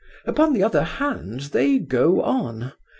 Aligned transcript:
Upon 0.25 0.53
the 0.53 0.63
other 0.63 0.81
hand 0.83 1.41
they 1.53 1.77
go 1.77 2.23
on. 2.23 2.73